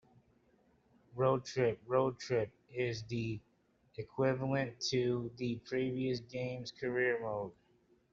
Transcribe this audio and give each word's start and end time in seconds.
Road 1.15 1.45
Trip- 1.45 1.77
"Road 1.93 2.17
Trip" 2.17 2.49
is 2.73 3.03
the 3.03 3.39
equivalent 3.97 4.79
to 4.89 5.29
the 5.37 5.57
previous 5.63 6.21
game's 6.21 6.71
"Career 6.71 7.19
Mode. 7.21 7.51